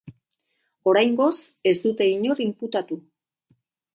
[0.93, 1.33] Oraingoz
[1.71, 3.01] ez dute inor inputatu.